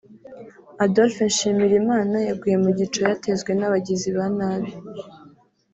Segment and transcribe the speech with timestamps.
[0.85, 4.71] Adolphe Nshimirimana yaguye mu gico yatezwe n’abagizi ba nabi